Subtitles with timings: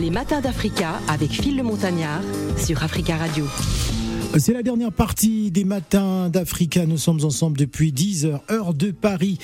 [0.00, 2.20] Les matins d'Africa avec Phil le Montagnard
[2.56, 3.46] sur Africa Radio.
[4.38, 6.86] C'est la dernière partie des matins d'Africa.
[6.86, 9.38] Nous sommes ensemble depuis 10 heures, heure de Paris.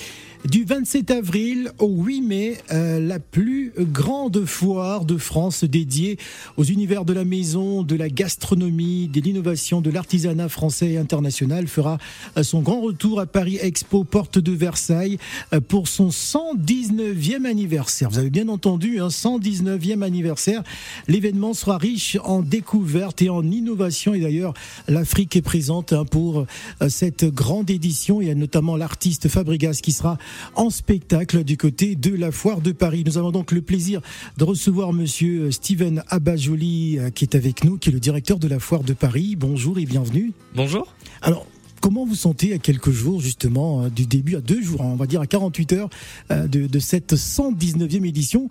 [0.46, 6.16] Du 27 avril au 8 mai, euh, la plus grande foire de France dédiée
[6.56, 11.68] aux univers de la maison, de la gastronomie, de l'innovation, de l'artisanat français et international
[11.68, 11.98] fera
[12.38, 15.18] euh, son grand retour à Paris Expo, porte de Versailles,
[15.52, 18.08] euh, pour son 119e anniversaire.
[18.08, 20.62] Vous avez bien entendu, un 119e anniversaire.
[21.06, 24.14] L'événement sera riche en découvertes et en innovation.
[24.14, 24.54] Et d'ailleurs,
[24.88, 26.46] l'Afrique est présente hein, pour
[26.88, 28.22] cette grande édition.
[28.22, 30.16] Il y a notamment l'artiste Fabrigas qui sera
[30.54, 33.02] en spectacle du côté de la foire de Paris.
[33.06, 34.00] Nous avons donc le plaisir
[34.36, 38.48] de recevoir monsieur Steven Abajoli euh, qui est avec nous, qui est le directeur de
[38.48, 39.36] la foire de Paris.
[39.36, 40.32] Bonjour et bienvenue.
[40.54, 40.92] Bonjour.
[41.22, 41.46] Alors,
[41.82, 44.96] Comment vous sentez à quelques jours justement euh, du début, à deux jours, hein, on
[44.96, 45.88] va dire à 48 heures
[46.30, 48.50] euh, de, cette 119e édition?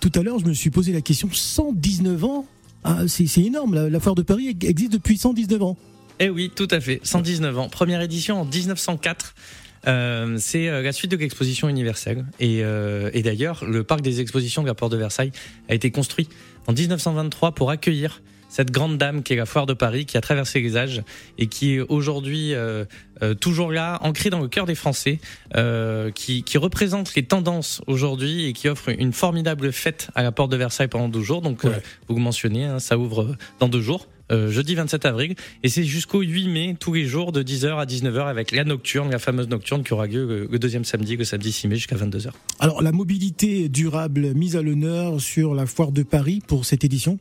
[0.00, 2.46] Tout à l'heure, je me suis posé la question, 119 ans?
[2.84, 5.76] Ah, C'est énorme, la, la, foire de Paris existe depuis 119 ans.
[6.20, 7.68] Eh oui, tout à fait, 119 ans.
[7.68, 9.34] Première édition en 1904.
[9.86, 12.26] Euh, c'est euh, la suite de l'exposition universelle.
[12.38, 15.32] Et, euh, et d'ailleurs, le parc des expositions de la Porte de Versailles
[15.68, 16.28] a été construit
[16.66, 20.20] en 1923 pour accueillir cette grande dame qui est la foire de Paris, qui a
[20.20, 21.02] traversé les âges
[21.38, 22.84] et qui est aujourd'hui euh,
[23.22, 25.20] euh toujours là, ancrée dans le cœur des Français,
[25.56, 30.32] euh, qui, qui, représente les tendances aujourd'hui et qui offre une formidable fête à la
[30.32, 31.40] porte de Versailles pendant 12 jours.
[31.40, 31.70] Donc, ouais.
[32.08, 34.08] vous mentionnez, hein, ça ouvre dans deux jours.
[34.32, 35.34] Euh, jeudi 27 avril.
[35.62, 39.10] Et c'est jusqu'au 8 mai, tous les jours, de 10h à 19h, avec la nocturne,
[39.10, 42.30] la fameuse nocturne qui aura lieu le deuxième samedi, le samedi 6 mai jusqu'à 22h.
[42.60, 47.18] Alors, la mobilité durable mise à l'honneur sur la foire de Paris pour cette édition?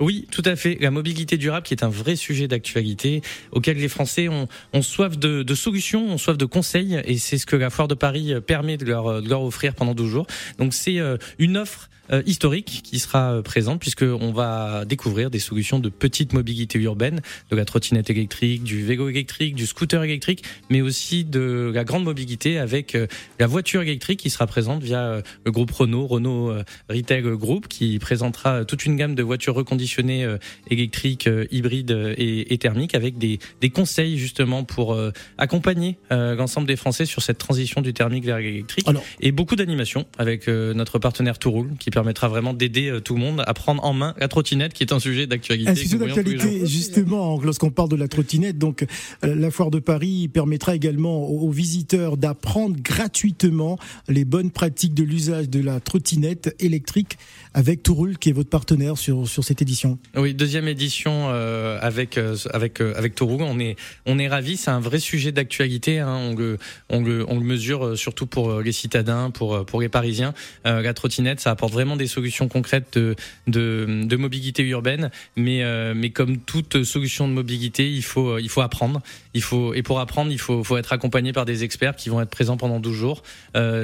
[0.00, 0.78] Oui, tout à fait.
[0.80, 5.18] La mobilité durable qui est un vrai sujet d'actualité auquel les Français ont, ont soif
[5.18, 8.34] de, de, solutions, ont soif de conseils et c'est ce que la Foire de Paris
[8.46, 10.26] permet de leur, de leur offrir pendant 12 jours.
[10.58, 15.30] Donc c'est euh, une offre euh, historique qui sera euh, présente puisque on va découvrir
[15.30, 20.02] des solutions de petite mobilité urbaine, de la trottinette électrique, du vélo électrique, du scooter
[20.02, 22.96] électrique, mais aussi de la grande mobilité avec
[23.38, 26.54] la voiture électrique qui sera présente via le groupe Renault, Renault
[26.88, 32.14] Retail Group, qui présentera toute une gamme de voitures reconditionnées euh, électriques, euh, hybrides euh,
[32.16, 34.98] et, et, thermiques, avec des, des, conseils justement pour
[35.38, 38.86] accompagner l'ensemble des Français sur cette transition du thermique vers l'électrique.
[39.20, 43.52] Et beaucoup d'animation avec notre partenaire Touroul, qui permettra vraiment d'aider tout le monde à
[43.52, 45.70] prendre en main la trottinette, qui est un sujet d'actualité.
[45.70, 48.86] Un sujet d'actualité, justement, lorsqu'on parle de la trottinette, donc
[49.22, 53.78] la foire de Paris permettra également aux visiteurs d'apprendre gratuitement
[54.08, 57.18] les bonnes pratiques de l'usage de la trottinette électrique
[57.52, 59.98] avec Touroul, qui est votre partenaire sur, sur cette édition.
[60.16, 63.38] Oui, deuxième édition euh, avec euh, avec euh, avec Tourou.
[63.40, 64.56] On est on est ravis.
[64.56, 65.98] C'est un vrai sujet d'actualité.
[65.98, 66.16] Hein.
[66.16, 70.32] On le on le mesure surtout pour les citadins, pour pour les Parisiens.
[70.64, 73.16] La trottinette, ça apporte vraiment des solutions concrètes de
[73.46, 75.10] de, de mobilité urbaine.
[75.36, 75.62] Mais
[75.94, 79.00] mais comme toute solution de mobilité, il faut il faut apprendre.
[79.34, 82.20] Il faut et pour apprendre, il faut faut être accompagné par des experts qui vont
[82.20, 83.22] être présents pendant 12 jours.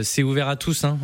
[0.02, 0.98] c'est ouvert à tous, hein,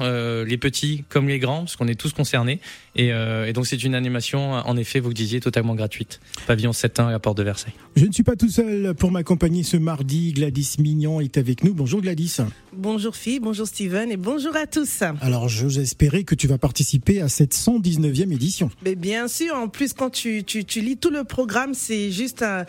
[0.47, 2.52] les petits comme les grands, parce qu'on est tous concernés.
[2.97, 6.21] Et, et donc c'est une animation en effet, vous disiez, totalement gratuite.
[6.47, 7.73] Pavillon 7-1 à la porte de Versailles.
[7.97, 10.33] Je ne suis pas tout seul pour m'accompagner ce mardi.
[10.33, 11.75] Gladys Mignon est avec nous.
[11.75, 12.39] Bonjour Gladys.
[12.75, 15.03] Bonjour Fille, bonjour Steven et bonjour à tous.
[15.21, 18.71] Alors j'espérais que tu vas participer à cette 119e édition.
[18.85, 22.43] Mais bien sûr, en plus quand tu, tu, tu lis tout le programme, c'est juste,
[22.43, 22.65] un,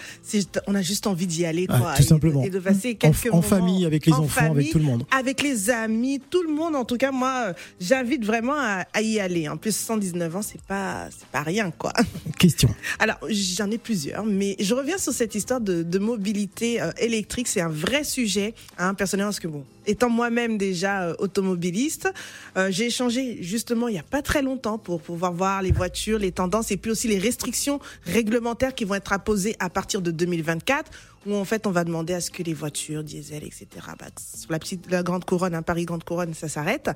[0.68, 1.68] on a juste envie d'y aller.
[1.68, 2.44] Quoi, ah, tout simplement.
[2.44, 5.06] Et de passer quelques en, en famille, avec les enfants, avec tout le monde.
[5.12, 6.76] Avec les amis, tout le monde.
[6.76, 9.48] En tout cas, moi, j'invite vraiment à, à, y aller.
[9.48, 11.94] En plus, 119 ans, c'est pas, c'est pas rien, quoi.
[12.40, 12.70] Question.
[13.00, 17.48] Alors, j'en ai plusieurs, mais je reviens sur cette histoire de, de mobilité euh, électrique.
[17.48, 22.12] C'est un vrai sujet, hein, personnellement, parce que bon, étant moi-même déjà euh, automobiliste,
[22.58, 26.20] euh, j'ai échangé justement il y a pas très longtemps pour pouvoir voir les voitures,
[26.20, 30.12] les tendances et puis aussi les restrictions réglementaires qui vont être imposées à partir de
[30.12, 30.92] 2024
[31.26, 33.68] où en fait on va demander à ce que les voitures diesel, etc.
[34.00, 36.90] Bah, sur la petite, la grande couronne, hein, Paris grande couronne, ça s'arrête.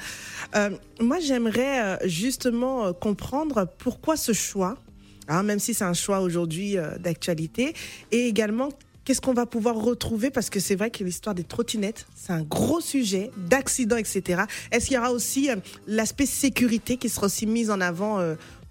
[0.56, 4.78] Euh, moi, j'aimerais justement comprendre pourquoi ce choix,
[5.30, 7.74] hein, même si c'est un choix aujourd'hui d'actualité,
[8.12, 8.70] et également
[9.08, 10.32] qu'est-ce qu'on va pouvoir retrouver?
[10.32, 14.44] Parce que c'est vrai que l'histoire des trottinettes, c'est un gros sujet, d'accidents, etc.
[14.70, 15.50] Est-ce qu'il y aura aussi
[15.88, 18.20] l'aspect sécurité qui sera aussi mis en avant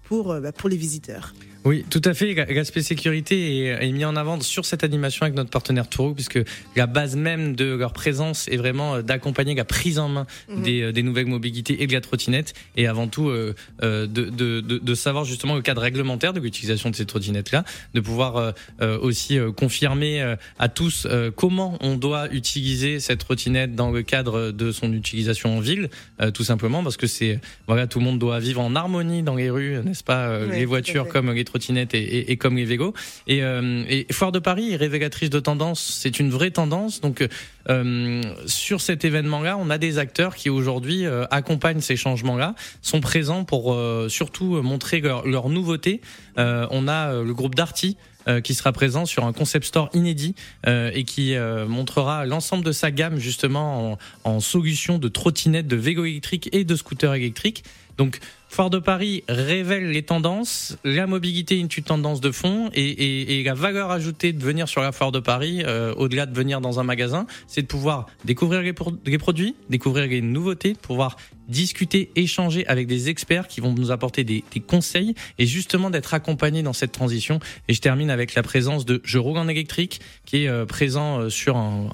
[0.03, 1.33] pour, bah, pour les visiteurs?
[1.67, 2.33] Oui, tout à fait.
[2.33, 6.39] L'aspect sécurité est, mis en avant sur cette animation avec notre partenaire Touro, puisque
[6.77, 10.63] la base même de leur présence est vraiment euh, d'accompagner la prise en main mhm.
[10.63, 14.61] des, euh, des, nouvelles mobilités et de la trottinette, et avant tout euh, de, de,
[14.61, 18.53] de, savoir justement le cadre réglementaire de l'utilisation de ces trottinettes-là, de pouvoir
[19.01, 24.93] aussi confirmer à tous comment on doit utiliser cette trottinette dans le cadre de son
[24.93, 25.89] utilisation en ville,
[26.33, 29.49] tout simplement, parce que c'est voilà, tout le monde doit vivre en harmonie dans les
[29.49, 31.56] rues, n'est-ce pas, les voitures comme les trottinettes
[31.93, 32.93] et, comme les végos.
[33.27, 37.01] Et, euh, et, Foire de Paris révélatrice de tendance, c'est une vraie tendance.
[37.01, 37.27] Donc
[37.69, 43.01] euh, sur cet événement-là, on a des acteurs qui aujourd'hui euh, accompagnent ces changements-là, sont
[43.01, 43.77] présents pour
[44.09, 46.01] surtout montrer leur, leur nouveauté.
[46.37, 47.97] on a le groupe Darty
[48.43, 51.35] qui sera présent sur un concept store inédit et qui
[51.67, 56.75] montrera l'ensemble de sa gamme justement en, solutions de trottinettes, de vélos électriques et de
[56.75, 57.63] scooters électriques.
[57.97, 63.53] Donc Foire de Paris révèle les tendances, la mobilité une tendance de fond et, la
[63.53, 66.83] valeur ajoutée de venir sur la Foire de Paris, euh, au-delà de venir dans un
[66.83, 71.17] magasin, c'est de pouvoir découvrir les, produits, découvrir les nouveautés, pouvoir
[71.47, 76.63] discuter, échanger avec des experts qui vont nous apporter des, conseils et justement d'être accompagnés
[76.63, 77.39] dans cette transition.
[77.69, 81.19] Et je termine avec la présence de Je roule en électrique qui est euh, présent
[81.19, 81.85] euh, sur un,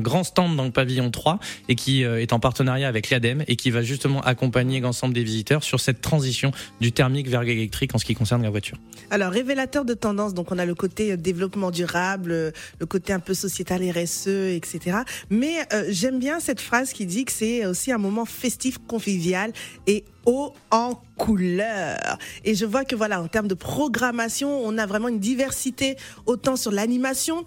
[0.00, 1.38] grand stand dans le pavillon 3
[1.68, 5.62] et qui est en partenariat avec l'ADEME et qui va justement accompagner l'ensemble des visiteurs
[5.62, 8.78] sur cette transition du thermique vers l'électrique en ce qui concerne la voiture.
[9.10, 13.12] Alors, révélateur de tendance, donc on a le côté euh, développement durable, euh, le côté
[13.12, 14.98] un peu sociétal RSE, etc.
[15.28, 19.52] Mais euh, j'aime bien cette phrase qui dit que c'est aussi un moment festif, convivial
[19.86, 22.18] et haut en couleur.
[22.44, 26.56] Et je vois que voilà, en termes de programmation, on a vraiment une diversité autant
[26.56, 27.44] sur l'animation,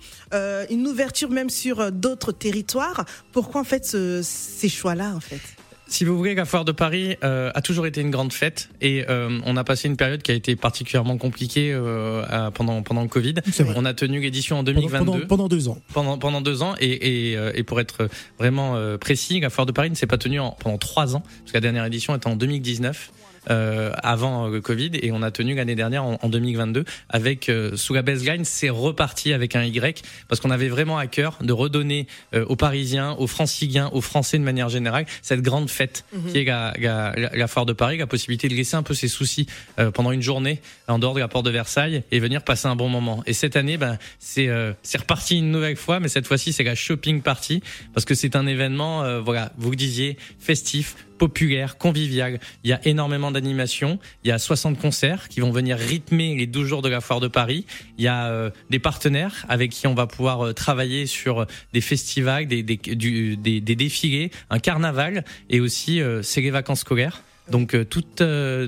[0.69, 3.06] une ouverture même sur d'autres territoires.
[3.31, 5.55] Pourquoi en fait ces choix-là en fait?
[5.95, 9.06] Si vous voulez, la foire de Paris euh, a toujours été une grande fête et
[9.09, 13.07] euh, on a passé une période qui a été particulièrement compliquée euh, pendant pendant le
[13.07, 13.36] Covid.
[13.77, 15.77] On a tenu l'édition en 2022 pendant, pendant, deux ans.
[15.94, 19.89] Pendant pendant deux ans et et, et pour être vraiment précis, la foire de Paris
[19.89, 22.36] ne s'est pas tenue en, pendant trois ans parce que la dernière édition était en
[22.36, 27.50] 2019 euh, avant le Covid et on a tenu l'année dernière en, en, 2022 avec
[27.50, 31.38] euh, sous la baseline c'est reparti avec un Y parce qu'on avait vraiment à cœur
[31.42, 36.06] de redonner euh, aux Parisiens, aux Franciliens, aux Français de manière générale cette grande fête
[36.13, 36.31] mhm.
[36.31, 39.07] qui est la, la, la, foire de Paris, la possibilité de laisser un peu ses
[39.07, 39.47] soucis
[39.80, 42.75] euh, pendant une journée en dehors de la porte de Versailles et venir passer un
[42.75, 43.24] bon moment.
[43.25, 44.50] Et cette année, ben c'est
[44.83, 47.62] c'est reparti une nouvelle fois, mais cette fois-ci c'est la shopping party
[47.94, 52.39] parce que c'est un événement, voilà, vous le disiez, festif, populaire, convivial.
[52.63, 54.00] Il y a énormément d'animations.
[54.23, 57.19] Il y a 60 concerts qui vont venir rythmer les 12 jours de la foire
[57.19, 57.65] de Paris.
[57.97, 61.81] Il y a euh, des partenaires avec qui on va pouvoir euh, travailler sur des
[61.81, 67.23] festivals, des, des, des, des défilés, un carnaval et aussi euh, c'est les vacances scolaires.
[67.50, 68.23] Donc toutes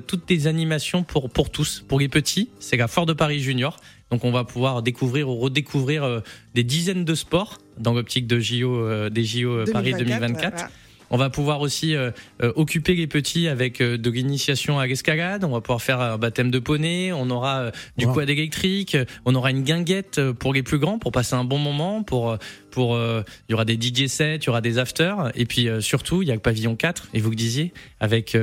[0.06, 3.80] toutes des animations pour pour tous, pour les petits, c'est la foire de Paris Junior.
[4.12, 6.22] Donc on va pouvoir découvrir ou redécouvrir
[6.54, 10.70] des dizaines de sports dans l'optique de JO des JO Paris 2024.
[11.10, 12.12] On va pouvoir aussi euh,
[12.44, 15.44] euh, occuper les petits avec euh, de l'initiation à l'escalade.
[15.44, 17.14] On va pouvoir faire un baptême de poney.
[17.14, 18.98] On aura du quad électrique.
[19.26, 22.04] On aura une guinguette pour les plus grands pour passer un bon moment.
[22.04, 22.38] Pour
[22.78, 25.32] pour il y aura des DJ sets, il y aura des afters.
[25.34, 28.38] Et puis surtout, il y a le pavillon 4 et vous le disiez avec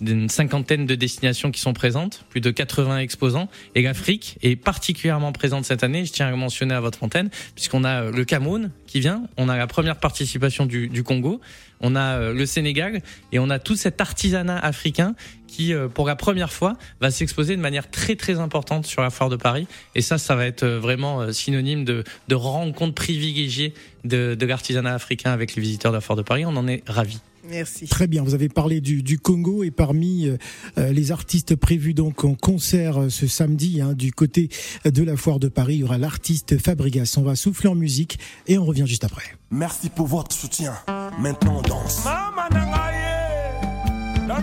[0.00, 3.48] une cinquantaine de destinations qui sont présentes, plus de 80 exposants.
[3.74, 6.04] Et l'Afrique est particulièrement présente cette année.
[6.04, 9.24] Je tiens à mentionner à votre antenne puisqu'on a le Cameroun qui vient.
[9.36, 11.40] On a la première participation du, du Congo
[11.80, 13.00] on a euh, le Sénégal
[13.32, 15.14] et on a tout cet artisanat africain
[15.50, 19.10] qui, euh, pour la première fois, va s'exposer de manière très très importante sur la
[19.10, 19.66] foire de Paris.
[19.94, 23.74] Et ça, ça va être euh, vraiment synonyme de, de rencontre privilégiée
[24.04, 26.46] de, de l'artisanat africain avec les visiteurs de la foire de Paris.
[26.46, 27.20] On en est ravis.
[27.48, 27.88] Merci.
[27.88, 30.28] Très bien, vous avez parlé du, du Congo et parmi
[30.76, 34.50] les artistes prévus donc en concert ce samedi hein, du côté
[34.84, 37.14] de la foire de Paris, il y aura l'artiste Fabrigas.
[37.16, 39.24] On va souffler en musique et on revient juste après.
[39.50, 40.74] Merci pour votre soutien.
[41.18, 42.04] Maintenant on danse.
[42.04, 44.38] Mama Nangaye, la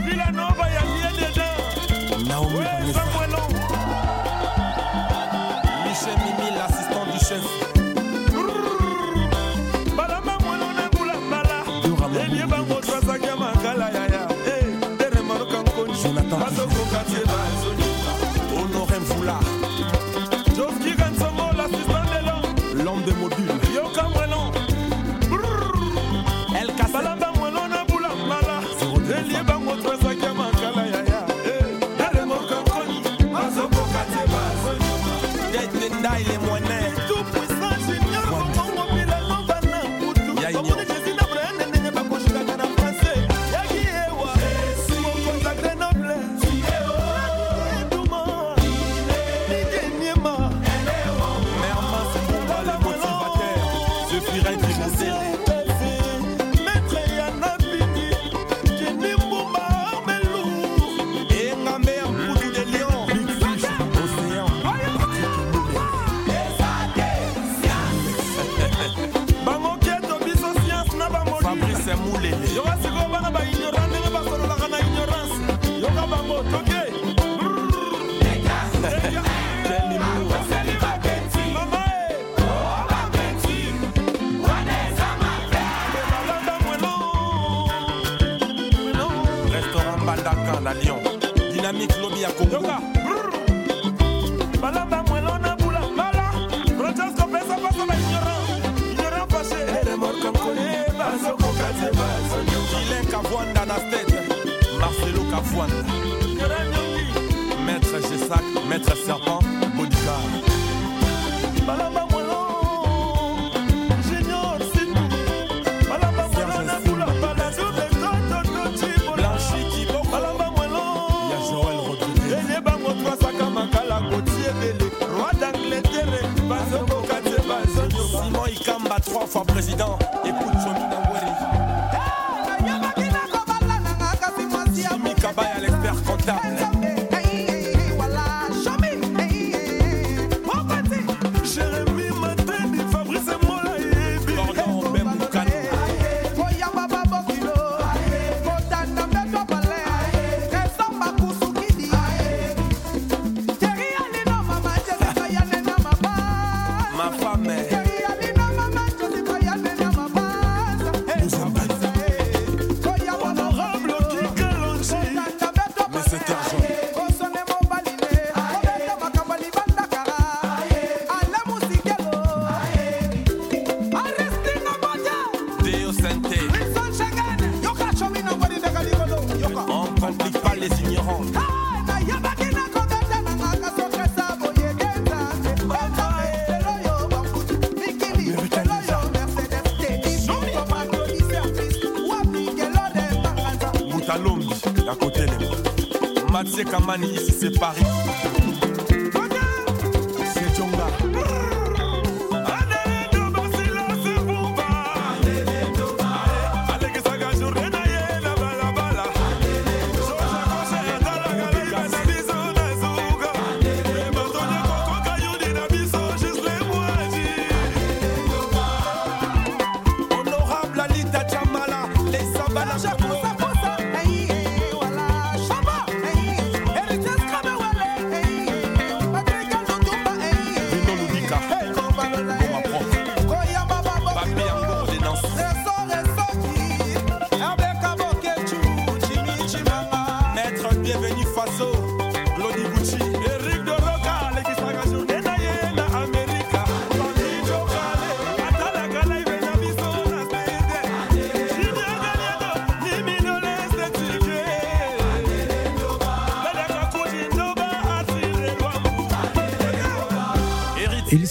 [196.58, 197.84] Mathieu Kamani, ici c'est Paris.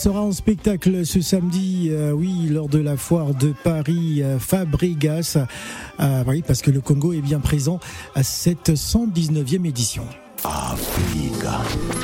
[0.07, 5.37] Sera en spectacle ce samedi, euh, oui, lors de la foire de Paris euh, Fabregas.
[5.99, 7.81] Euh, oui, parce que le Congo est bien présent
[8.15, 10.05] à cette 119e édition.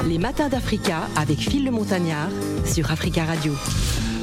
[0.08, 2.30] Les matins d'Africa avec Phil le Montagnard
[2.64, 3.52] sur Africa Radio.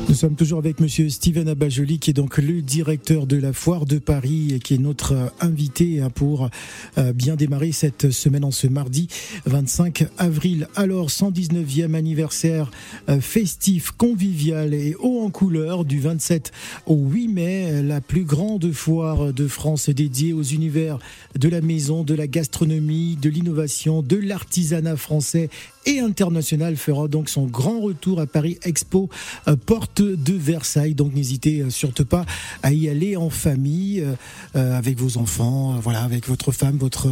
[0.10, 3.86] Nous sommes toujours avec Monsieur Steven Abajoli, qui est donc le directeur de la foire
[3.86, 6.50] de Paris et qui est notre euh, invité hein, pour
[6.98, 9.08] euh, bien démarrer cette semaine en ce mardi
[9.46, 10.68] 25 avril.
[10.76, 12.72] Alors, 119e anniversaire
[13.08, 16.54] euh, festif, convivial et haut en couleur du 27
[16.88, 20.98] au 8 mai, la plus grande foire de France dédiée aux univers
[21.38, 25.52] de la maison, de la gastronomie, de l'innovation, de l'artisanat français
[25.86, 29.10] et international fera donc son grand retour à Paris Expo,
[29.48, 30.94] euh, porte de Versailles.
[30.94, 32.26] Donc n'hésitez euh, surtout pas
[32.64, 34.14] à y aller en famille, euh,
[34.56, 37.10] euh, avec vos enfants, voilà, avec votre femme, votre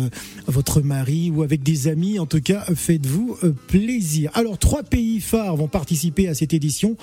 [0.47, 2.19] votre mari ou avec des amis.
[2.19, 4.31] En tout cas, faites-vous plaisir.
[4.33, 6.97] Alors trois pays phares vont participer à cette édition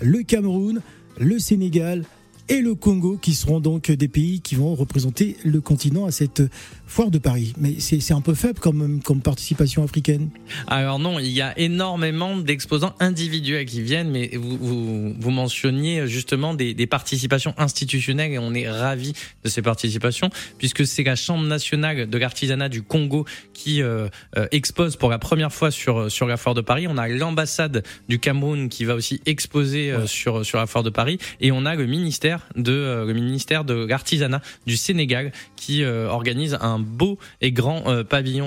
[0.00, 0.80] le Cameroun,
[1.18, 2.04] le Sénégal
[2.50, 6.42] et le Congo, qui seront donc des pays qui vont représenter le continent à cette
[6.84, 7.54] foire de Paris.
[7.56, 10.30] Mais c'est un peu faible comme, comme participation africaine.
[10.66, 16.08] Alors non, il y a énormément d'exposants individuels qui viennent, mais vous, vous, vous mentionniez
[16.08, 19.12] justement des, des participations institutionnelles et on est ravis
[19.44, 24.48] de ces participations puisque c'est la Chambre nationale de l'artisanat du Congo qui euh, euh,
[24.50, 26.86] expose pour la première fois sur sur la foire de Paris.
[26.88, 30.90] On a l'ambassade du Cameroun qui va aussi exposer euh, sur sur la foire de
[30.90, 35.82] Paris et on a le ministère de euh, le ministère de l'artisanat du Sénégal qui
[35.82, 38.40] euh, organise un beau et grand euh, pavillon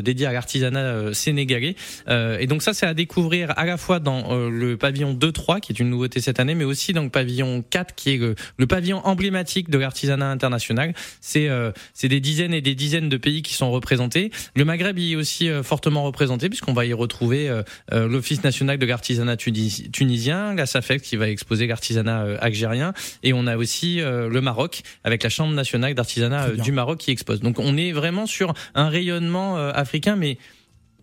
[0.00, 1.76] dédié à l'artisanat sénégalais.
[2.08, 5.80] Et donc ça, c'est à découvrir à la fois dans le pavillon 2-3, qui est
[5.80, 9.70] une nouveauté cette année, mais aussi dans le pavillon 4, qui est le, pavillon emblématique
[9.70, 10.94] de l'artisanat international.
[11.20, 11.48] C'est
[11.94, 14.30] c'est des dizaines et des dizaines de pays qui sont représentés.
[14.54, 17.50] Le Maghreb y est aussi fortement représenté, puisqu'on va y retrouver
[17.92, 23.46] l'Office national de l'artisanat tunis- tunisien, la SAFEX qui va exposer l'artisanat algérien, et on
[23.46, 27.40] a aussi euh, le Maroc avec la Chambre nationale d'artisanat euh, du Maroc qui expose.
[27.40, 30.38] Donc on est vraiment sur un rayonnement euh, africain, mais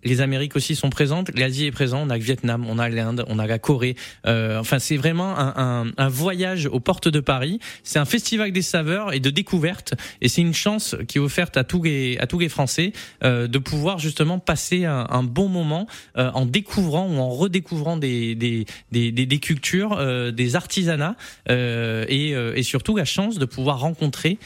[0.03, 3.25] les Amériques aussi sont présentes, l'Asie est présente, on a le Vietnam, on a l'Inde,
[3.27, 3.95] on a la Corée.
[4.25, 7.59] Euh, enfin, c'est vraiment un, un, un voyage aux portes de Paris.
[7.83, 11.57] C'est un festival des saveurs et de découvertes, et c'est une chance qui est offerte
[11.57, 12.93] à tous les à tous les Français
[13.23, 17.97] euh, de pouvoir justement passer un, un bon moment euh, en découvrant ou en redécouvrant
[17.97, 21.15] des des des, des, cultures, euh, des artisanats,
[21.49, 24.37] euh, et, euh, et surtout la chance de pouvoir rencontrer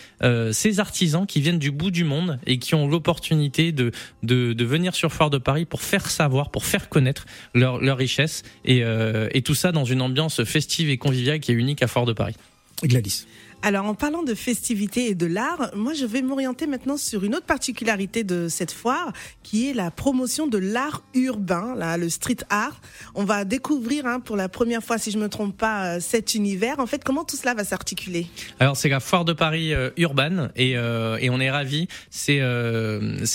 [0.51, 3.91] ces artisans qui viennent du bout du monde et qui ont l'opportunité de,
[4.23, 8.43] de de venir sur Foire de Paris pour faire savoir, pour faire connaître leur, richesse
[8.65, 11.87] et, euh, et tout ça dans une ambiance festive et conviviale qui est unique à
[11.87, 12.35] Foire de Paris.
[12.83, 13.25] Gladys.
[13.63, 17.35] Alors, en parlant de festivités et de l'art, moi, je vais m'orienter maintenant sur une
[17.35, 19.11] autre particularité de cette foire,
[19.43, 22.79] qui est la promotion de l'art urbain, là, le street art.
[23.15, 26.35] On va découvrir, hein, pour la première fois, si je me trompe pas, euh, cet
[26.35, 26.79] univers.
[26.79, 28.27] En fait, comment tout cela va s'articuler?
[28.59, 31.87] Alors c'est la foire de Paris euh, urbaine et, euh, et on est ravis.
[32.09, 32.39] C'est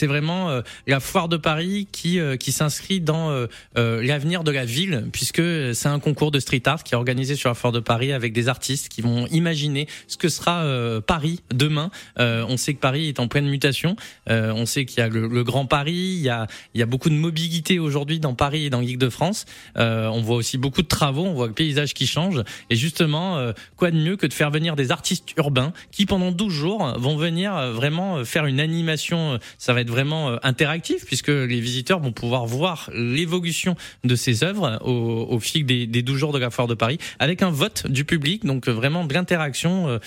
[0.07, 5.43] vraiment la foire de Paris qui qui s'inscrit dans l'avenir de la ville puisque
[5.75, 8.33] c'est un concours de street art qui est organisé sur la foire de Paris avec
[8.33, 11.91] des artistes qui vont imaginer ce que sera euh, Paris demain.
[12.19, 13.97] Euh, on sait que Paris est en pleine mutation.
[14.29, 16.83] Euh, on sait qu'il y a le, le Grand Paris, il y a il y
[16.83, 19.47] a beaucoup de mobilité aujourd'hui dans Paris et dans l'Île-de-France.
[19.79, 23.53] Euh, on voit aussi beaucoup de travaux, on voit le paysage qui change et justement
[23.77, 27.17] quoi de mieux que de faire venir des artistes urbains qui pendant 12 jours vont
[27.17, 32.47] venir vraiment faire une animation, ça va être vraiment interactif puisque les visiteurs vont pouvoir
[32.47, 36.69] voir l'évolution de ces œuvres au, au fil des, des 12 jours de la Foire
[36.69, 40.01] de Paris avec un vote du public, donc vraiment de l'interaction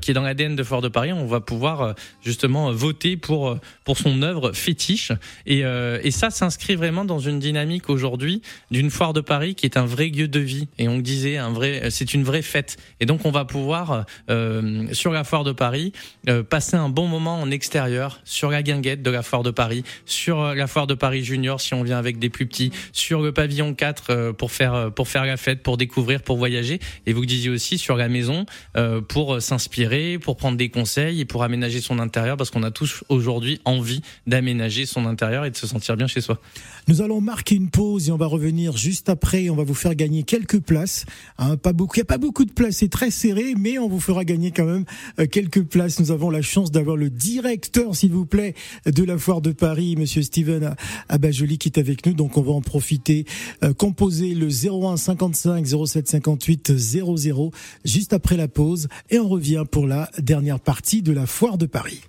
[0.00, 1.12] qui est dans l'ADN de Foire de Paris.
[1.12, 1.92] On va pouvoir euh,
[2.22, 5.12] justement euh, voter pour euh, pour son œuvre fétiche.
[5.46, 9.66] Et, euh, et ça s'inscrit vraiment dans une dynamique aujourd'hui d'une Foire de Paris qui
[9.66, 10.68] est un vrai lieu de vie.
[10.78, 12.76] Et on disait un vrai c'est une vraie fête.
[13.00, 15.92] Et donc on va pouvoir euh, sur la Foire de Paris
[16.28, 19.84] euh, passer un bon moment en extérieur sur la guinguette de la Foire de Paris
[20.06, 23.20] sur euh, la Foire de Paris Junior si on vient avec des plus petits sur
[23.20, 26.78] le pavillon 4 euh, pour faire euh, pour faire la fête pour découvrir pour voyager.
[27.06, 31.20] Et vous disiez aussi sur la maison euh, pour euh, s'inspirer pour prendre des conseils
[31.20, 35.50] et pour aménager son intérieur parce qu'on a tous aujourd'hui envie d'aménager son intérieur et
[35.50, 36.40] de se sentir bien chez soi.
[36.88, 39.50] Nous allons marquer une pause et on va revenir juste après.
[39.50, 41.04] On va vous faire gagner quelques places.
[41.38, 44.24] Hein, il n'y a pas beaucoup de places, c'est très serré, mais on vous fera
[44.24, 44.84] gagner quand même
[45.18, 46.00] euh, quelques places.
[46.00, 48.54] Nous avons la chance d'avoir le directeur, s'il vous plaît,
[48.86, 50.74] de la foire de Paris, Monsieur Steven
[51.08, 52.14] Abajoli, qui est avec nous.
[52.14, 53.26] Donc on va en profiter.
[53.62, 57.50] Euh, composer le 01 55 07 58 00
[57.84, 61.64] juste après la pause et on revient pour la dernière partie de la foire de
[61.64, 62.02] Paris.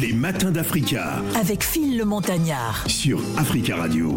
[0.00, 2.84] Les matins d'Africa avec Phil le Montagnard.
[2.88, 4.16] sur Africa Radio.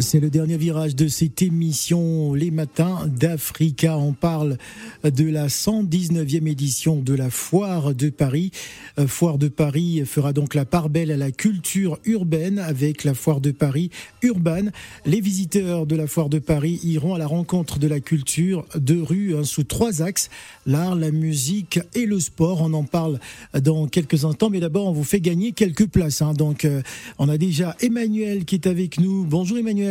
[0.00, 3.96] C'est le dernier virage de cette émission Les Matins d'Africa.
[3.96, 4.58] On parle
[5.02, 8.50] de la 119e édition de la Foire de Paris.
[8.98, 13.14] Euh, Foire de Paris fera donc la part belle à la culture urbaine avec la
[13.14, 13.90] Foire de Paris
[14.22, 14.70] urbaine.
[15.06, 19.00] Les visiteurs de la Foire de Paris iront à la rencontre de la culture de
[19.00, 20.28] rue hein, sous trois axes,
[20.66, 22.60] l'art, la musique et le sport.
[22.60, 23.18] On en parle
[23.58, 26.20] dans quelques instants, mais d'abord on vous fait gagner quelques places.
[26.22, 26.34] hein.
[26.34, 26.82] Donc euh,
[27.18, 29.24] on a déjà Emmanuel qui est avec nous.
[29.24, 29.85] Bonjour Emmanuel.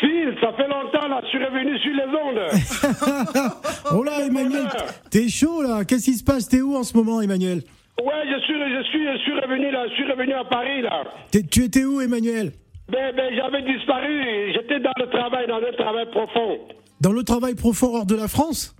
[0.00, 3.52] Phil, ça fait longtemps là, je suis revenu sur les ondes.
[3.92, 4.68] Oh là Emmanuel,
[5.10, 5.84] t'es chaud là.
[5.84, 6.48] Qu'est-ce qui se passe?
[6.48, 7.62] T'es où en ce moment Emmanuel?
[8.00, 11.02] Ouais, je suis, je suis, je suis revenu là, je suis revenu à Paris là.
[11.32, 12.52] Tu étais où Emmanuel?
[12.88, 16.58] Ben, ben, j'avais disparu, j'étais dans le travail, dans un travail profond.
[17.00, 18.74] Dans le travail profond hors de la France?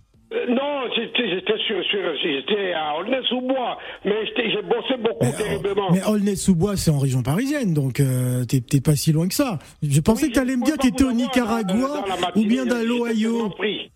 [0.49, 5.91] Non, j'étais, sur, sur, j'étais à Aulnay-sous-Bois, mais j'ai bossé beaucoup terriblement.
[5.93, 9.59] Mais Aulnay-sous-Bois, c'est en région parisienne, donc euh, t'es pas si loin que ça.
[9.83, 12.05] Je pensais Oui, que t'allais me dire que t'étais au Nicaragua
[12.37, 13.51] ou bien dans l'Ohio.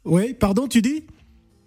[0.05, 1.05] Oui, pardon, tu dis?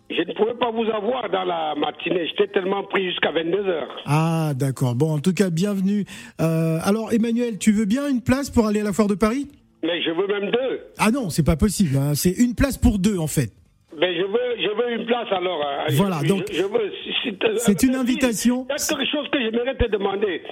[0.10, 3.84] Je ne pouvais pas vous avoir dans la matinée, j'étais tellement pris jusqu'à 22h.
[4.06, 4.96] Ah, d'accord.
[4.96, 6.06] Bon, en tout cas, bienvenue.
[6.40, 9.48] Euh, alors, Emmanuel, tu veux bien une place pour aller à la foire de Paris?
[9.84, 10.80] Mais je veux même deux.
[10.98, 11.98] Ah non, c'est pas possible.
[11.98, 12.14] hein.
[12.16, 13.52] C'est une place pour deux, en fait.
[14.00, 15.60] Mais je veux, je veux une place alors.
[15.66, 15.86] hein.
[15.94, 16.92] Voilà, Je- donc, je, je veux.
[17.04, 18.68] si- si- c'est une invitation.
[18.70, 20.44] Il y a quelque chose que j'aimerais te demander.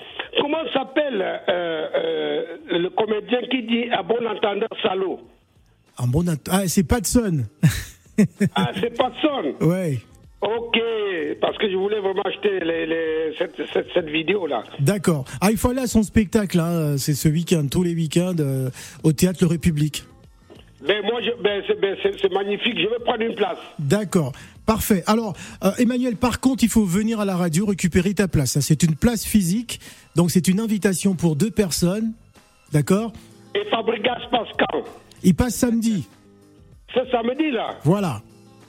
[0.42, 5.20] Comment s'appelle euh, euh, le comédien qui dit à bon entendeur salaud?
[6.00, 7.46] Un bon att- Ah, c'est Patson.
[8.56, 9.54] Ah, c'est pas son.
[9.68, 10.00] ouais.
[10.42, 10.78] Ok,
[11.42, 14.64] parce que je voulais vraiment acheter les, les- cette, cette, cette vidéo là.
[14.80, 15.26] D'accord.
[15.42, 16.60] Ah, il faut aller à son spectacle.
[16.60, 16.98] hein.
[16.98, 18.70] C'est ce week-end, tous les week-ends, euh,
[19.04, 20.04] au théâtre Le République.
[20.88, 22.78] Ben moi, ben, c'est, ben, c'est- magnifique.
[22.78, 23.58] Je vais prendre une place.
[23.80, 24.32] D'accord.
[24.66, 25.04] Parfait.
[25.08, 28.60] Alors, euh, Emmanuel, par contre, il faut venir à la radio récupérer ta place.
[28.60, 29.80] C'est une place physique,
[30.16, 32.14] donc c'est une invitation pour deux personnes.
[32.72, 33.14] D'accord
[33.54, 34.84] Et Fabregas Pascal,
[35.24, 36.08] Il passe samedi.
[36.94, 37.78] c'est samedi là.
[37.84, 38.22] Voilà.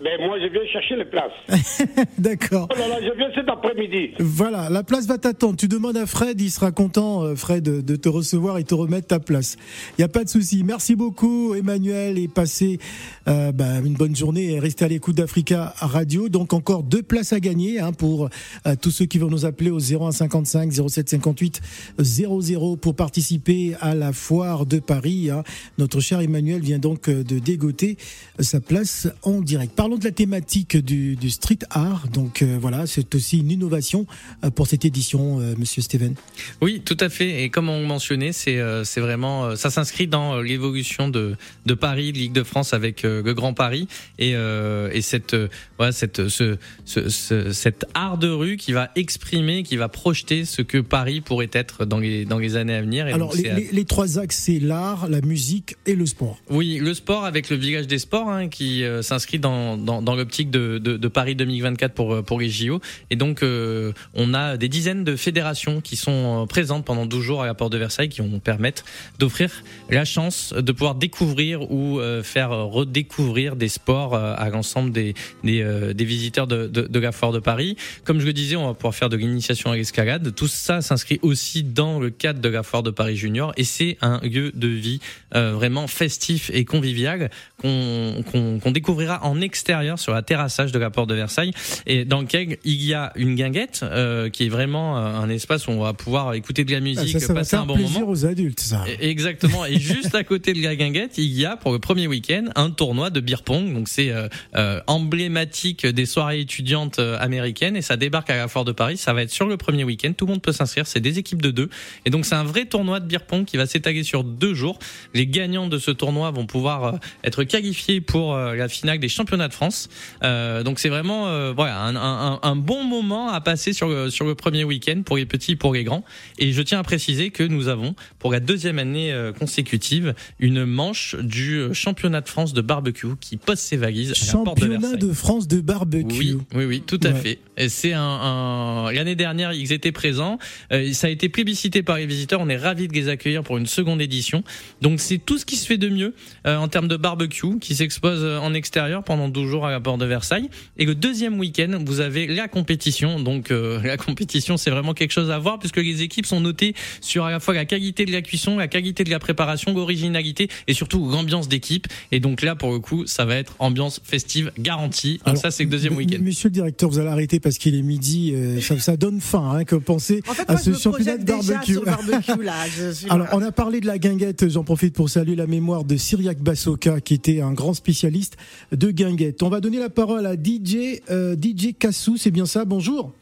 [0.03, 1.33] Ben moi, je viens chercher les places.
[2.19, 2.69] D'accord.
[2.71, 4.11] Oh là là, je viens cet après-midi.
[4.19, 5.57] Voilà, la place va t'attendre.
[5.57, 8.75] Tu demandes à Fred, il sera content, euh, Fred, de, de te recevoir et te
[8.75, 9.57] remettre ta place.
[9.93, 10.65] Il n'y a pas de souci.
[10.65, 12.79] Merci beaucoup, Emmanuel, et passez
[13.27, 16.29] euh, bah, une bonne journée et restez à l'écoute d'Africa Radio.
[16.29, 18.29] Donc encore deux places à gagner hein, pour
[18.67, 21.61] euh, tous ceux qui vont nous appeler au 0155 0758
[21.99, 25.31] 00 pour participer à la foire de Paris.
[25.31, 25.43] hein.
[25.79, 27.97] Notre cher Emmanuel vient donc euh, de dégoter
[28.41, 29.75] sa place en direct.
[29.87, 32.09] Parlons de la thématique du, du street art.
[32.09, 34.05] Donc euh, voilà, c'est aussi une innovation
[34.43, 36.17] euh, pour cette édition, euh, Monsieur Steven.
[36.61, 37.45] Oui, tout à fait.
[37.45, 42.19] Et comme on mentionnait, c'est euh, vraiment ça s'inscrit dans l'évolution de de Paris, de
[42.19, 43.87] Ligue de France avec le Grand Paris
[44.19, 45.37] et et cette
[45.79, 50.45] voilà cette ce, ce, ce- cet art de rue qui va exprimer, qui va projeter
[50.47, 53.07] ce que Paris pourrait être dans les dans les années à venir.
[53.07, 56.07] Et Alors donc, les, c'est- les- les trois axes, c'est l'art, la musique et le
[56.07, 56.39] sport.
[56.51, 61.09] Oui, le sport avec le village des sports hein, qui s'inscrit dans, dans, l'optique de,
[61.09, 62.81] Paris 2024 pour, euh, pour les JO.
[63.11, 67.23] Et donc, euh, on a des dizaines de fédérations qui sont euh, présentes pendant 12
[67.23, 68.85] jours à la porte de Versailles qui vont permettre
[69.19, 69.51] d'offrir
[69.91, 76.67] la chance de pouvoir découvrir ou faire redécouvrir des sports à l'ensemble des, visiteurs de,
[76.67, 77.77] de, de la foire de Paris.
[78.05, 80.35] Comme je le disais, on va pouvoir faire de l'initiation à l'escalade.
[80.35, 83.97] Tout ça s'inscrit aussi dans le cadre de la foire de Paris Junior et c'est
[84.01, 85.01] un lieu de vie
[85.33, 89.66] vraiment festif et convivial qu'on découvrira en extérieur
[89.97, 91.51] sur la terrassage de la porte de Versailles
[91.87, 95.67] et dans lequel il y a une guinguette euh, qui est vraiment euh, un espace
[95.67, 97.67] où on va pouvoir écouter de la Ah, musique, ça, ça va passer faire un
[97.67, 98.09] bon moment.
[98.09, 98.85] aux adultes, ça.
[99.01, 99.65] Et- Exactement.
[99.67, 102.71] Et juste à côté de la guinguette, il y a pour le premier week-end un
[102.71, 103.73] tournoi de beer pong.
[103.73, 108.49] Donc c'est euh, euh, emblématique des soirées étudiantes euh, américaines et ça débarque à la
[108.49, 108.97] Foire de Paris.
[108.97, 110.13] Ça va être sur le premier week-end.
[110.17, 110.87] Tout le monde peut s'inscrire.
[110.87, 111.69] C'est des équipes de deux.
[112.05, 114.79] Et donc c'est un vrai tournoi de beer pong qui va s'étaler sur deux jours.
[115.15, 116.93] Les gagnants de ce tournoi vont pouvoir euh,
[117.25, 119.89] être qualifiés pour la finale des championnats de France.
[120.23, 124.11] Euh, donc c'est vraiment euh, voilà un, un, un bon moment à passer sur le,
[124.11, 126.05] sur le premier week-end pour les petits et pour les grands.
[126.39, 130.65] Et je tiens à préciser que nous avons pour la deuxième année euh, consécutive une
[130.65, 134.59] manche du euh, championnat de France de barbecue qui pose ses valises à la porte
[134.61, 136.07] de Championnat de France de barbecue.
[136.19, 137.15] Oui, oui, oui, tout à Ouais.
[137.57, 137.69] fait.
[137.69, 140.39] C'est un, un- l'année dernière, ils étaient présents.
[140.73, 142.41] Euh, ça a été plébiscité par les visiteurs.
[142.43, 144.43] On est ravis de les accueillir pour une seconde édition.
[144.83, 146.15] Donc c'est tout ce qui se fait de mieux
[146.47, 149.81] euh, en termes de barbecue qui s'expose euh, en extérieur pendant 12 jours à la
[149.81, 150.49] porte de Versailles.
[150.79, 153.21] Et le deuxième week-end, vous avez la compétition.
[153.21, 156.75] Donc euh, la compétition, c'est vraiment quelque chose à voir puisque les équipes sont notées
[157.01, 160.49] sur à la fois la qualité de la cuisson, la qualité de la préparation, l'originalité
[160.67, 161.87] et surtout l'ambiance d'équipe.
[162.13, 165.19] Et donc là, pour le coup, ça va être ambiance festive garantie.
[165.19, 166.19] Donc Alors, ça, c'est le deuxième week-end.
[166.21, 168.33] Monsieur le directeur, vous allez arrêter parce qu'il est midi.
[168.35, 170.79] euh, ça, ça donne faim, hein, que penser En fait, à moi, ce je me
[170.81, 171.73] championnat de barbecue.
[171.75, 172.55] sur barbecue, là.
[172.77, 173.33] Je suis Alors, là.
[173.37, 174.49] on a parlé de la guinguette.
[174.49, 178.37] J'en profite pour saluer la mémoire de Cyriac Bassoka, qui était un grand spécialiste
[178.73, 179.36] de guinguette.
[179.43, 182.17] On va donner la parole à DJ, euh, DJ Kassou.
[182.17, 183.13] C'est bien ça Bonjour.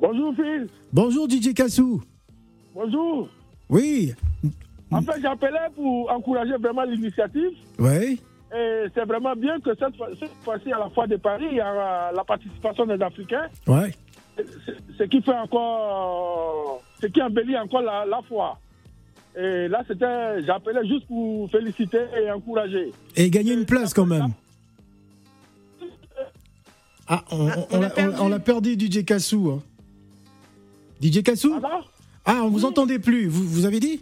[0.00, 2.02] Bonjour Phil, Bonjour DJ Kassou.
[2.74, 3.28] bonjour.
[3.68, 4.14] Oui.
[4.90, 7.50] En fait, j'appelais pour encourager vraiment l'initiative.
[7.78, 8.16] Ouais.
[8.52, 11.56] Et c'est vraiment bien que cette fois- cette fois-ci, à la fois de Paris, il
[11.58, 13.92] y a la participation des Africains, Ouais.
[14.38, 18.58] ce- ce qui fait encore, ce qui embellit encore la, la foi.
[19.38, 22.90] Et là, c'était, j'appelais juste pour féliciter et encourager.
[23.16, 24.30] Et gagner une place quand même.
[27.12, 28.16] Ah, on, Ah, on- on on l'a perdu.
[28.20, 29.50] on l'a perdu, DJ Kassou.
[29.50, 29.62] hein.
[31.02, 31.90] DJ Kassou Alors,
[32.24, 33.26] Ah, on vous entendait plus.
[33.26, 34.00] Vous, vous avez dit?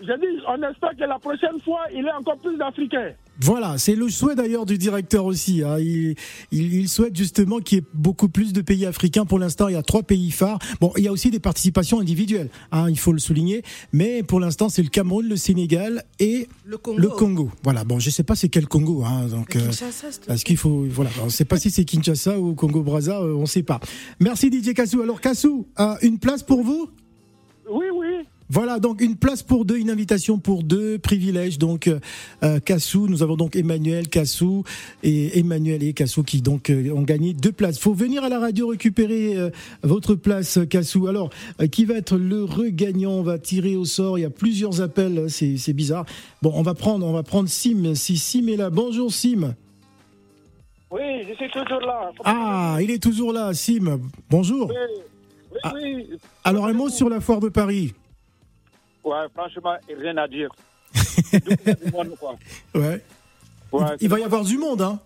[0.00, 3.12] J'ai dit, on espère que la prochaine fois, il y a encore plus d'Africains.
[3.40, 5.62] Voilà, c'est le souhait d'ailleurs du directeur aussi.
[5.62, 5.78] hein.
[5.78, 6.14] Il,
[6.52, 9.24] il- il souhaite justement qu'il y ait beaucoup plus de pays africains.
[9.26, 10.58] Pour l'instant, il y a trois pays phares.
[10.80, 13.62] Bon, il y a aussi des participations individuelles, hein, il faut le souligner.
[13.92, 16.98] Mais pour l'instant, c'est le Cameroun, le Sénégal et Le Congo.
[16.98, 17.50] le Congo.
[17.62, 17.84] Voilà.
[17.84, 19.04] Bon, je sais pas c'est quel Congo.
[19.04, 21.70] Hein, donc, Le euh, Kinshasa, c'est- parce qu'il faut, voilà, on ne sait pas si
[21.70, 23.80] c'est Kinshasa ou Congo Brazza, euh, on ne sait pas.
[24.20, 25.02] Merci DJ Kassou.
[25.02, 26.88] Alors Kassou, euh, une place pour vous?
[27.70, 28.06] Oui, oui.
[28.48, 31.58] Voilà, donc une place pour deux, une invitation pour deux, privilèges.
[31.58, 31.98] Donc euh,
[32.44, 34.62] euh, Kassou, nous avons donc Emmanuel Kassou
[35.02, 37.78] et Emmanuel et Kassou qui donc euh, ont gagné deux places.
[37.80, 39.50] Faut venir à la radio récupérer euh,
[39.82, 41.08] votre place, Kassou.
[41.08, 41.30] Alors,
[41.60, 43.12] euh, qui va être le regagnant?
[43.12, 44.18] On va tirer au sort.
[44.18, 46.06] Il y a plusieurs appels, c'est c'est bizarre.
[46.42, 47.94] Bon, on va prendre, on va prendre Sim.
[47.94, 49.54] Si Sim est là, bonjour Sim.
[50.92, 52.12] Oui, je suis toujours là.
[52.24, 53.98] Ah, il est toujours là, Sim.
[54.30, 54.70] Bonjour.
[54.70, 54.74] Oui,
[55.54, 55.72] oui, Ah.
[56.44, 57.92] Alors un mot sur la foire de Paris.
[59.06, 60.50] Ouais, franchement, rien à dire.
[61.32, 62.34] Du monde, quoi.
[62.74, 63.00] Ouais.
[63.70, 64.98] Ouais, Il, va y avoir du monde, hein.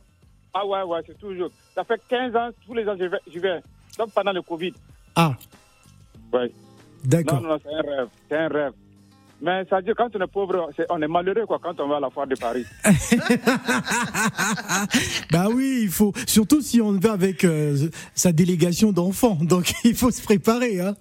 [0.55, 1.51] Ah ouais, ouais, c'est toujours.
[1.75, 3.19] Ça fait 15 ans, tous les ans, je vais.
[3.33, 3.61] Je vais.
[3.99, 4.73] Donc pendant le Covid.
[5.15, 5.35] Ah,
[6.33, 6.51] Ouais.
[7.05, 7.43] D'accord.
[7.43, 8.09] non, non, c'est un rêve.
[8.29, 8.73] C'est un rêve.
[9.43, 11.97] Mais ça veut dire, quand on est pauvre, on est malheureux, quoi, quand on va
[11.97, 12.65] à la foire de Paris.
[15.31, 19.95] Bah oui, il faut surtout si on va avec euh, sa délégation d'enfants, donc il
[19.95, 20.95] faut se préparer, hein.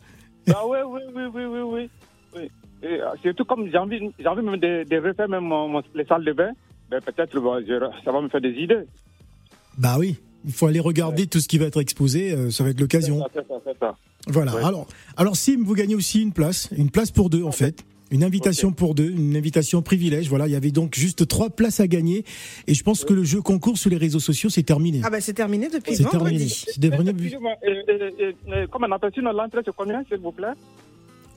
[0.54, 1.90] ah ouais, oui, oui, oui, oui, oui.
[2.36, 2.52] oui.
[2.84, 5.84] Et, euh, surtout comme j'ai envie, j'ai envie même de, de refaire même mon- mon-
[5.96, 6.52] les salles de bain,
[6.90, 8.86] ben, peut-être bon, je- ça va me faire des idées.
[9.78, 12.70] Bah oui, il faut aller regarder tout ce qui va être exposé, euh, ça va
[12.70, 13.20] être C'est l'occasion.
[13.20, 13.98] ça, c'est ça, c'est ça.
[14.28, 14.56] Voilà.
[14.56, 14.64] Ouais.
[14.64, 14.88] Alors,
[15.18, 17.84] alors Sim, vous gagnez aussi une place, une place pour deux en fait.
[18.12, 20.30] Une invitation pour deux, une invitation privilège.
[20.30, 22.26] Voilà, il y avait donc juste trois places à gagner.
[22.66, 25.02] Et je pense que le jeu concours sur les réseaux sociaux, c'est terminé.
[25.04, 26.32] Ah bah c'est terminé depuis C'est terminé.
[26.32, 26.50] vendredi.
[26.50, 26.80] C'est
[28.50, 30.48] euh, comment on appelle l'entrée, c'est combien, s'il vous plaît?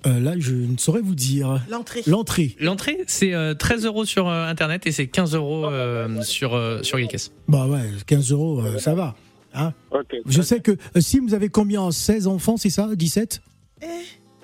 [0.06, 1.60] Euh, là, je ne saurais vous dire.
[1.70, 2.02] L'entrée.
[2.06, 2.56] L'entrée.
[2.60, 6.82] L'entrée, c'est euh, 13 euros sur euh, Internet et c'est 15 euros euh, sur, euh,
[6.82, 7.32] sur les caisses.
[7.48, 9.14] Bah ouais, 15 euros, euh, ça va.
[9.54, 10.16] Hein Ok.
[10.26, 13.42] je sais que euh, Sim, vous avez combien 16 enfants, c'est ça 17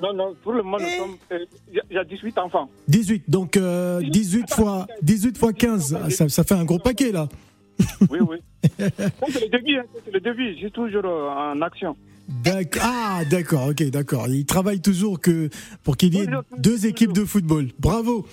[0.03, 1.37] Non, non, pour le moment, Eh.
[1.71, 2.71] Il y a- il y a 18 enfants.
[2.89, 3.25] 18.
[3.29, 7.29] Donc euh, 18 fois 18 fois 15, ça, ça fait un gros paquet là.
[8.11, 8.37] Oui, oui.
[8.79, 10.21] C'est le début, hein, c'est le.
[10.53, 11.97] Je suis toujours en action.
[12.29, 12.83] D'accord.
[12.85, 14.29] Ah, d'accord, ok, d'accord.
[14.29, 15.49] Il travaille toujours que
[15.83, 17.69] pour qu'il y ait Toujours, toujours, deux équipes de football.
[17.79, 18.27] Bravo.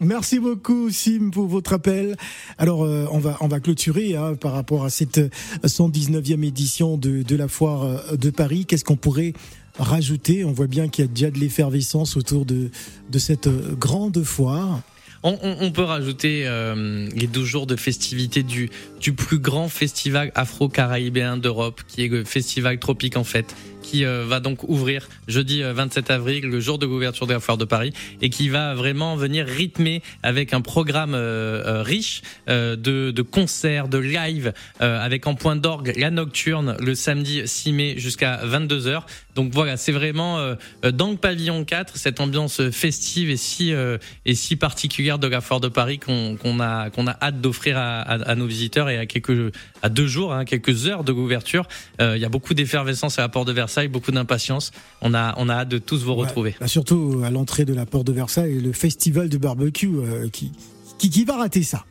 [0.00, 2.16] Merci beaucoup Sim pour votre appel.
[2.58, 5.30] Alors euh, on va on va clôturer hein, par rapport à cette euh,
[5.64, 8.66] 119e édition de de la foire euh, de Paris.
[8.66, 9.32] Qu'est-ce qu'on pourrait
[9.78, 10.44] rajouter?
[10.44, 12.70] On voit bien qu'il y a déjà de l'effervescence autour de
[13.10, 14.82] de cette euh, grande foire.
[15.24, 18.70] On, peut rajouter euh, les 12 jours de festivité du,
[19.16, 24.40] plus grand festival afro-caribéen d'Europe, qui est le festival Tropique en Fête, qui euh, va
[24.40, 27.92] donc ouvrir jeudi euh, 27 avril, le jour de l'ouverture de la foire de Paris,
[28.20, 33.22] et qui va vraiment venir rythmer avec un programme euh, euh, riche euh, de, de
[33.22, 38.40] concerts, de live, euh, avec en point d'orgue la nocturne le samedi 6 mai jusqu'à
[38.44, 39.02] 22h.
[39.34, 40.54] Donc voilà, c'est vraiment euh,
[40.92, 45.40] dans le pavillon 4 cette ambiance festive et si euh, et si particulière de la
[45.40, 48.90] foire de Paris qu'on qu'on a qu'on a hâte d'offrir à, à, à nos visiteurs
[48.90, 51.66] et à quelques à deux jours, hein, quelques heures de l'ouverture.
[52.00, 54.70] Euh, Il y a beaucoup d'effervescence à la porte de Versailles, beaucoup d'impatience.
[55.00, 56.50] On a on a hâte de tous vous retrouver.
[56.50, 60.28] Ouais, là, surtout à l'entrée de la porte de Versailles, le festival de barbecue euh,
[60.28, 60.52] qui,
[60.98, 61.84] qui qui va rater ça.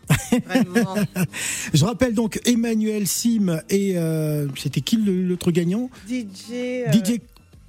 [0.46, 0.96] Vraiment.
[1.74, 5.90] Je rappelle donc Emmanuel Sim et euh, c'était qui le- l'autre gagnant?
[6.08, 6.24] DJ.
[6.52, 7.20] euh, DJ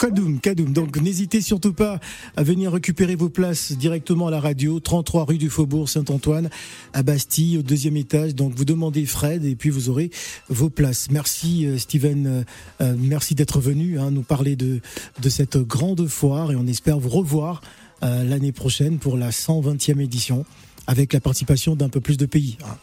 [0.02, 0.72] Kadoum, Kadoum.
[0.72, 2.00] Donc n'hésitez surtout pas
[2.36, 6.50] à venir récupérer vos places directement à la radio, 33 rue du Faubourg Saint-Antoine,
[6.92, 8.34] à Bastille, au deuxième étage.
[8.34, 10.10] Donc vous demandez Fred et puis vous aurez
[10.48, 11.08] vos places.
[11.12, 12.42] Merci euh, Steven, euh,
[12.80, 14.80] euh, merci d'être venu hein, nous parler de,
[15.22, 17.62] de cette grande foire et on espère vous revoir
[18.02, 20.44] l'année prochaine pour la 120e édition
[20.88, 22.58] avec la participation d'un peu plus de pays.
[22.64, 22.76] Hein.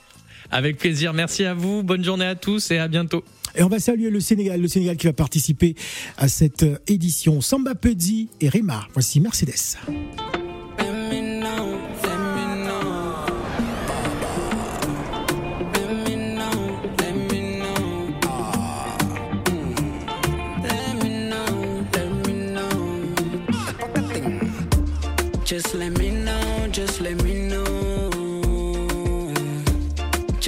[0.51, 1.13] Avec plaisir.
[1.13, 1.83] Merci à vous.
[1.83, 3.23] Bonne journée à tous et à bientôt.
[3.55, 5.75] Et on va saluer le Sénégal, le Sénégal qui va participer
[6.17, 7.41] à cette euh, édition.
[7.41, 8.87] Samba Pedzi et Rima.
[8.93, 9.77] Voici Mercedes.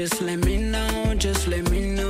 [0.01, 2.09] Just let me know, just let me know.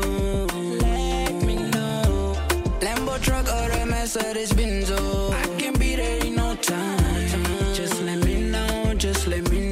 [0.80, 2.38] Let me know.
[2.80, 5.34] Lambo truck or a Mercedes Benzo.
[5.34, 7.74] I can be there in no time.
[7.74, 9.71] Just let me know, just let me know.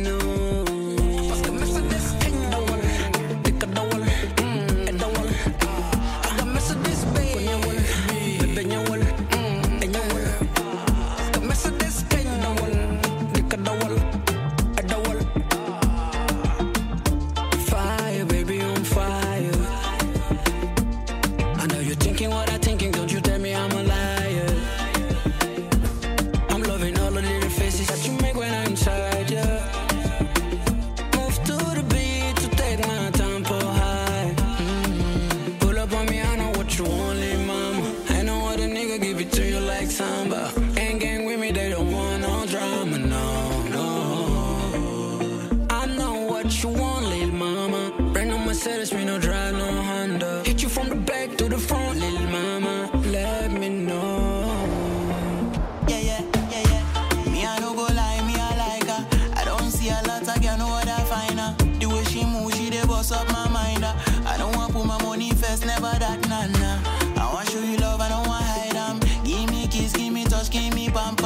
[70.91, 71.18] bomb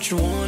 [0.00, 0.39] what you want.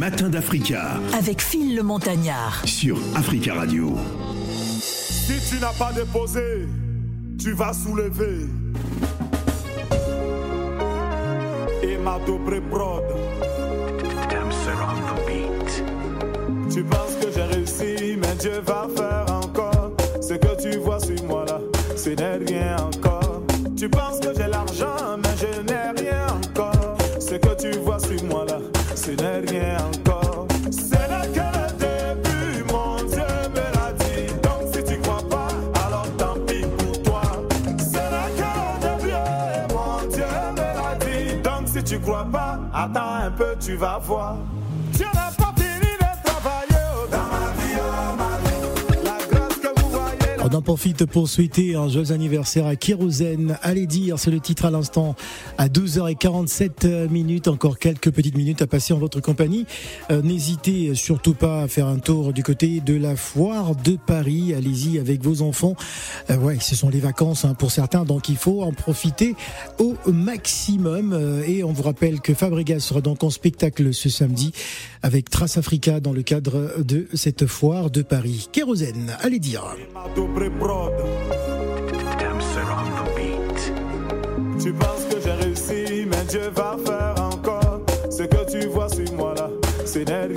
[0.00, 0.94] matins d'Africa.
[1.12, 2.62] Avec Phil le Montagnard.
[2.64, 3.98] Sur Africa Radio.
[4.80, 6.66] Si tu n'as pas déposé,
[7.38, 8.46] tu vas soulever.
[11.82, 13.04] Et ma dobre prod.
[16.70, 19.92] Tu penses que j'ai réussi, mais Dieu va faire encore.
[20.22, 21.60] Ce que tu vois sur moi là,
[21.94, 23.42] ce n'est rien encore.
[23.76, 26.96] Tu penses que j'ai l'argent, mais je n'ai rien encore.
[27.18, 27.98] Ce que tu vois
[29.50, 34.32] c'est la fin des débuts, mon Dieu me l'a dit.
[34.44, 35.48] Donc si tu crois pas,
[35.84, 37.22] alors tant pis pour toi.
[37.78, 41.42] C'est la fin des débuts, mon Dieu me l'a dit.
[41.42, 44.36] Donc si tu crois pas, attends un peu, tu vas voir.
[50.52, 53.56] On en profite pour souhaiter un joyeux anniversaire à Kérosène.
[53.62, 55.14] Allez dire, c'est le titre à l'instant,
[55.58, 57.46] à 12h47 minutes.
[57.46, 59.64] Encore quelques petites minutes à passer en votre compagnie.
[60.10, 64.52] Euh, N'hésitez surtout pas à faire un tour du côté de la foire de Paris.
[64.52, 65.76] Allez-y avec vos enfants.
[66.30, 69.36] Euh, ouais, ce sont les vacances hein, pour certains, donc il faut en profiter
[69.78, 71.12] au maximum.
[71.12, 74.50] Euh, et on vous rappelle que Fabregas sera donc en spectacle ce samedi
[75.02, 78.48] avec Trace Africa dans le cadre de cette foire de Paris.
[78.50, 79.76] Kérosène, allez dire.
[84.58, 87.80] Tu penses que j'ai réussi, mais Dieu va faire encore.
[88.10, 89.50] Ce que tu vois sur moi là,
[89.84, 90.28] ce n'est